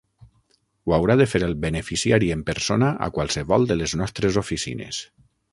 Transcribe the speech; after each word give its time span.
Ho 0.87 0.93
haurà 0.97 1.15
de 1.19 1.27
fer 1.33 1.41
el 1.49 1.53
beneficiari 1.67 2.31
en 2.37 2.43
persona 2.49 2.91
a 3.09 3.13
qualsevol 3.19 3.71
de 3.73 3.81
les 3.81 3.97
nostres 4.03 4.41
oficines. 4.47 5.07